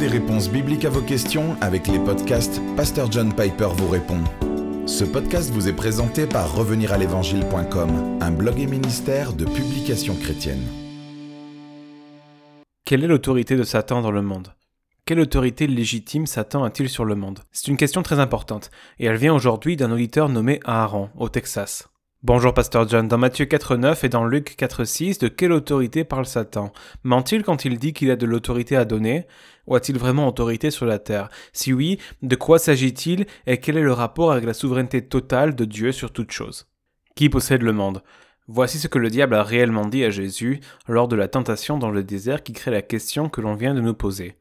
[0.00, 4.24] des réponses bibliques à vos questions avec les podcasts Pasteur John Piper vous répond.
[4.86, 10.66] Ce podcast vous est présenté par reveniralévangile.com, un blog et ministère de publications chrétiennes.
[12.86, 14.54] Quelle est l'autorité de Satan dans le monde?
[15.04, 17.40] Quelle autorité légitime Satan a-t-il sur le monde?
[17.52, 21.89] C'est une question très importante, et elle vient aujourd'hui d'un auditeur nommé Aaron, au Texas.
[22.22, 26.70] Bonjour Pasteur John, dans Matthieu 4.9 et dans Luc 4.6, de quelle autorité parle Satan?
[27.02, 29.26] Ment-il quand il dit qu'il a de l'autorité à donner?
[29.66, 31.30] Ou a-t-il vraiment autorité sur la terre?
[31.54, 35.64] Si oui, de quoi s'agit-il et quel est le rapport avec la souveraineté totale de
[35.64, 36.68] Dieu sur toute chose
[37.14, 38.02] Qui possède le monde?
[38.48, 41.90] Voici ce que le diable a réellement dit à Jésus lors de la tentation dans
[41.90, 44.36] le désert qui crée la question que l'on vient de nous poser.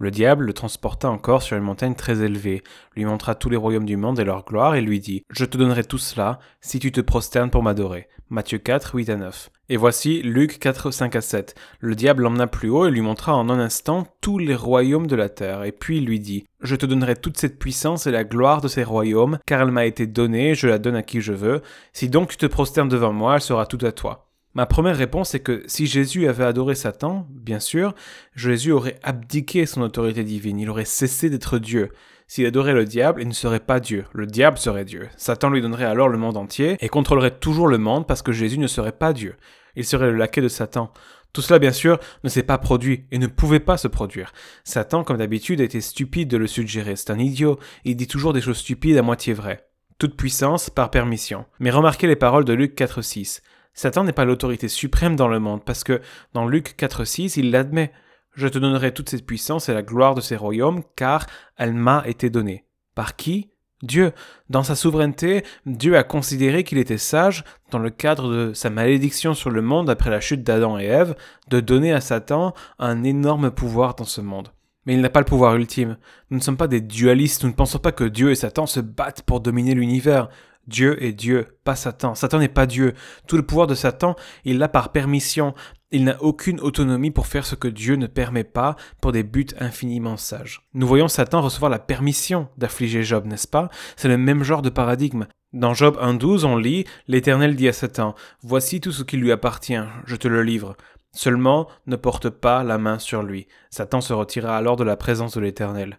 [0.00, 2.62] Le diable le transporta encore sur une montagne très élevée,
[2.96, 5.58] lui montra tous les royaumes du monde et leur gloire, et lui dit Je te
[5.58, 8.08] donnerai tout cela si tu te prosternes pour m'adorer.
[8.30, 9.50] Matthieu 4, 8 à 9.
[9.68, 11.54] Et voici Luc 4, 5 à 7.
[11.80, 15.16] Le diable l'emmena plus haut et lui montra en un instant tous les royaumes de
[15.16, 18.24] la terre, et puis il lui dit Je te donnerai toute cette puissance et la
[18.24, 21.34] gloire de ces royaumes, car elle m'a été donnée, je la donne à qui je
[21.34, 21.60] veux.
[21.92, 24.29] Si donc tu te prosternes devant moi, elle sera toute à toi.
[24.54, 27.94] Ma première réponse est que si Jésus avait adoré Satan, bien sûr,
[28.34, 31.90] Jésus aurait abdiqué son autorité divine, il aurait cessé d'être Dieu.
[32.26, 35.08] S'il adorait le diable, il ne serait pas Dieu, le diable serait Dieu.
[35.16, 38.58] Satan lui donnerait alors le monde entier et contrôlerait toujours le monde parce que Jésus
[38.58, 39.36] ne serait pas Dieu.
[39.76, 40.92] Il serait le laquais de Satan.
[41.32, 44.32] Tout cela, bien sûr, ne s'est pas produit et ne pouvait pas se produire.
[44.64, 46.96] Satan, comme d'habitude, été stupide de le suggérer.
[46.96, 47.60] C'est un idiot.
[47.84, 49.68] Il dit toujours des choses stupides à moitié vraies.
[49.98, 51.46] Toute puissance par permission.
[51.60, 53.42] Mais remarquez les paroles de Luc 4.6.
[53.80, 56.02] Satan n'est pas l'autorité suprême dans le monde, parce que
[56.34, 57.92] dans Luc 4.6, il l'admet.
[58.34, 61.24] Je te donnerai toute cette puissance et la gloire de ces royaumes, car
[61.56, 62.66] elle m'a été donnée.
[62.94, 63.48] Par qui?
[63.82, 64.12] Dieu.
[64.50, 69.32] Dans sa souveraineté, Dieu a considéré qu'il était sage, dans le cadre de sa malédiction
[69.32, 71.14] sur le monde après la chute d'Adam et Ève,
[71.48, 74.50] de donner à Satan un énorme pouvoir dans ce monde.
[74.84, 75.96] Mais il n'a pas le pouvoir ultime.
[76.28, 78.80] Nous ne sommes pas des dualistes, nous ne pensons pas que Dieu et Satan se
[78.80, 80.28] battent pour dominer l'univers.
[80.70, 82.14] Dieu est Dieu, pas Satan.
[82.14, 82.94] Satan n'est pas Dieu.
[83.26, 84.14] Tout le pouvoir de Satan,
[84.44, 85.52] il l'a par permission.
[85.90, 89.48] Il n'a aucune autonomie pour faire ce que Dieu ne permet pas pour des buts
[89.58, 90.62] infiniment sages.
[90.72, 93.68] Nous voyons Satan recevoir la permission d'affliger Job, n'est-ce pas?
[93.96, 95.26] C'est le même genre de paradigme.
[95.52, 99.82] Dans Job 1.12, on lit L'Éternel dit à Satan Voici tout ce qui lui appartient,
[100.06, 100.76] je te le livre.
[101.12, 103.48] Seulement, ne porte pas la main sur lui.
[103.70, 105.98] Satan se retira alors de la présence de l'Éternel.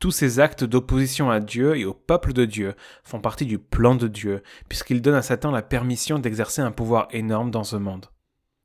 [0.00, 2.72] Tous ces actes d'opposition à Dieu et au peuple de Dieu
[3.04, 7.08] font partie du plan de Dieu, puisqu'il donne à Satan la permission d'exercer un pouvoir
[7.10, 8.06] énorme dans ce monde.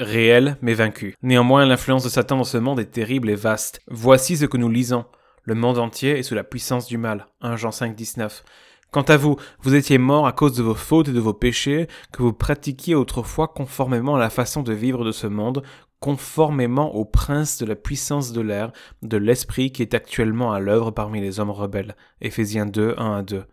[0.00, 1.14] Réel, mais vaincu.
[1.22, 3.80] Néanmoins, l'influence de Satan dans ce monde est terrible et vaste.
[3.86, 5.04] Voici ce que nous lisons.
[5.44, 7.28] Le monde entier est sous la puissance du mal.
[7.42, 8.42] 1 Jean 5, 19.
[8.90, 11.86] Quant à vous, vous étiez morts à cause de vos fautes et de vos péchés
[12.12, 15.62] que vous pratiquiez autrefois conformément à la façon de vivre de ce monde,
[16.00, 20.90] conformément au prince de la puissance de l'air, de l'esprit qui est actuellement à l'œuvre
[20.90, 21.94] parmi les hommes rebelles.
[22.20, 23.44] Éphésiens 2, 1 à 2.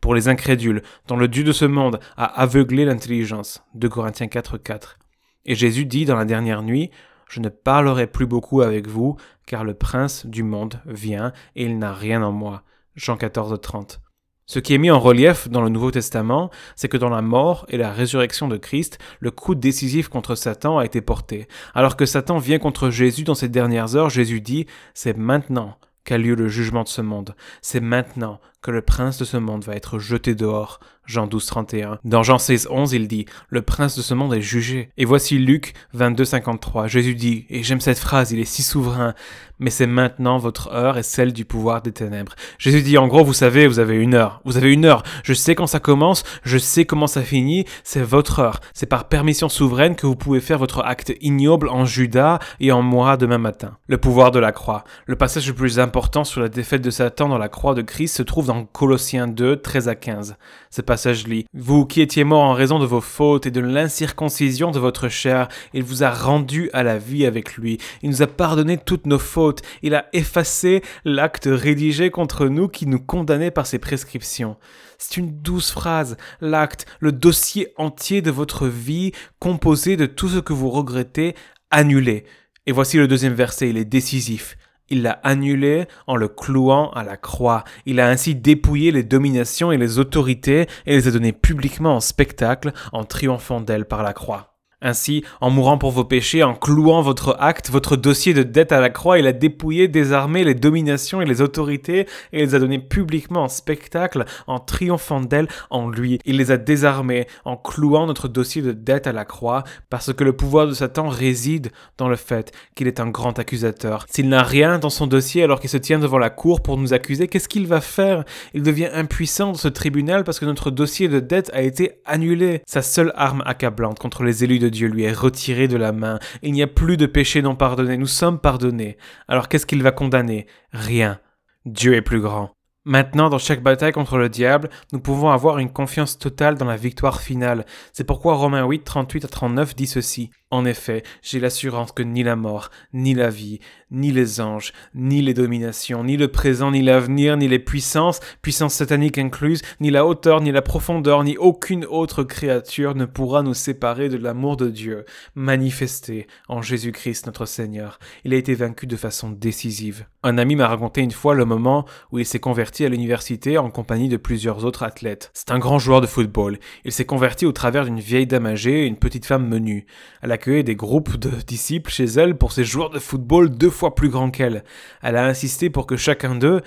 [0.00, 3.64] Pour les incrédules, dont le Dieu de ce monde a aveuglé l'intelligence.
[3.74, 5.00] 2 Corinthiens 4, 4.
[5.46, 6.92] Et Jésus dit dans la dernière nuit,
[7.28, 9.16] Je ne parlerai plus beaucoup avec vous,
[9.46, 12.62] car le prince du monde vient, et il n'a rien en moi.
[12.94, 14.00] Jean 14, 30.
[14.48, 17.66] Ce qui est mis en relief dans le Nouveau Testament, c'est que dans la mort
[17.68, 21.48] et la résurrection de Christ, le coup décisif contre Satan a été porté.
[21.74, 26.16] Alors que Satan vient contre Jésus dans ces dernières heures, Jésus dit, c'est maintenant qu'a
[26.16, 27.34] lieu le jugement de ce monde.
[27.60, 30.80] C'est maintenant que le prince de ce monde va être jeté dehors.
[31.06, 31.98] Jean 12, 31.
[32.04, 34.90] Dans Jean 16, 11, il dit, le prince de ce monde est jugé.
[34.96, 36.88] Et voici Luc 22, 53.
[36.88, 39.14] Jésus dit, et j'aime cette phrase, il est si souverain,
[39.58, 42.34] mais c'est maintenant votre heure et celle du pouvoir des ténèbres.
[42.58, 44.40] Jésus dit, en gros, vous savez, vous avez une heure.
[44.44, 45.04] Vous avez une heure.
[45.22, 48.60] Je sais quand ça commence, je sais comment ça finit, c'est votre heure.
[48.74, 52.82] C'est par permission souveraine que vous pouvez faire votre acte ignoble en Judas et en
[52.82, 53.76] moi demain matin.
[53.86, 54.82] Le pouvoir de la croix.
[55.06, 58.16] Le passage le plus important sur la défaite de Satan dans la croix de Christ
[58.16, 60.36] se trouve dans Colossiens 2, 13 à 15.
[60.70, 64.70] Ce passage lit Vous qui étiez morts en raison de vos fautes et de l'incirconcision
[64.70, 67.78] de votre chair, il vous a rendu à la vie avec lui.
[68.02, 69.62] Il nous a pardonné toutes nos fautes.
[69.82, 74.56] Il a effacé l'acte rédigé contre nous qui nous condamnait par ses prescriptions.
[74.98, 76.16] C'est une douce phrase.
[76.40, 81.34] L'acte, le dossier entier de votre vie, composé de tout ce que vous regrettez,
[81.70, 82.24] annulé.
[82.66, 84.56] Et voici le deuxième verset, il est décisif.
[84.88, 87.64] Il l'a annulé en le clouant à la croix.
[87.86, 92.00] Il a ainsi dépouillé les dominations et les autorités et les a données publiquement en
[92.00, 94.55] spectacle en triomphant d'elles par la croix.
[94.82, 98.80] Ainsi, en mourant pour vos péchés, en clouant votre acte, votre dossier de dette à
[98.80, 102.78] la croix, il a dépouillé, désarmé les dominations et les autorités et les a données
[102.78, 106.18] publiquement en spectacle, en triomphant d'elles en lui.
[106.26, 110.24] Il les a désarmés en clouant notre dossier de dette à la croix, parce que
[110.24, 114.04] le pouvoir de Satan réside dans le fait qu'il est un grand accusateur.
[114.10, 116.92] S'il n'a rien dans son dossier alors qu'il se tient devant la cour pour nous
[116.92, 118.24] accuser, qu'est-ce qu'il va faire?
[118.52, 122.60] Il devient impuissant dans ce tribunal parce que notre dossier de dette a été annulé.
[122.66, 126.18] Sa seule arme accablante contre les élus de Dieu lui est retiré de la main.
[126.42, 127.96] Il n'y a plus de péché non pardonné.
[127.96, 128.96] Nous sommes pardonnés.
[129.28, 130.46] Alors qu'est-ce qu'il va condamner?
[130.72, 131.20] Rien.
[131.64, 132.55] Dieu est plus grand.
[132.88, 136.76] Maintenant, dans chaque bataille contre le diable, nous pouvons avoir une confiance totale dans la
[136.76, 137.66] victoire finale.
[137.92, 140.30] C'est pourquoi Romains 8, 38 à 39 dit ceci.
[140.52, 143.58] En effet, j'ai l'assurance que ni la mort, ni la vie,
[143.90, 148.74] ni les anges, ni les dominations, ni le présent, ni l'avenir, ni les puissances, puissances
[148.74, 153.54] sataniques incluses, ni la hauteur, ni la profondeur, ni aucune autre créature ne pourra nous
[153.54, 155.04] séparer de l'amour de Dieu,
[155.34, 157.98] manifesté en Jésus-Christ notre Seigneur.
[158.22, 160.06] Il a été vaincu de façon décisive.
[160.22, 163.70] Un ami m'a raconté une fois le moment où il s'est converti à l'université en
[163.70, 165.30] compagnie de plusieurs autres athlètes.
[165.34, 166.58] C'est un grand joueur de football.
[166.84, 169.86] Il s'est converti au travers d'une vieille dame âgée et une petite femme menue.
[170.22, 173.94] Elle accueillait des groupes de disciples chez elle pour ses joueurs de football deux fois
[173.94, 174.64] plus grands qu'elle.
[175.02, 176.60] Elle a insisté pour que chacun d'eux,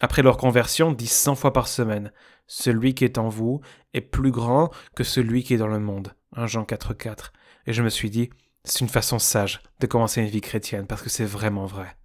[0.00, 2.12] après leur conversion, dise cent fois par semaine
[2.46, 3.60] Celui qui est en vous
[3.94, 6.14] est plus grand que celui qui est dans le monde.
[6.36, 7.30] 1 Jean 4,4.
[7.66, 8.30] Et je me suis dit,
[8.64, 11.96] c'est une façon sage de commencer une vie chrétienne parce que c'est vraiment vrai.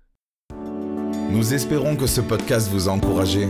[1.31, 3.47] Nous espérons que ce podcast vous a encouragé.